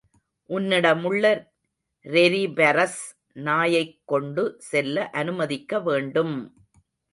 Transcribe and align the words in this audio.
உன்னிடமுள்ள 0.49 1.23
ரெரிபரஸ் 2.05 2.97
நாயைக் 3.41 3.95
கொண்டு 4.05 4.57
செல்ல 4.71 5.07
அநுமதிக்க 5.13 5.81
வேண்டும்! 5.81 6.35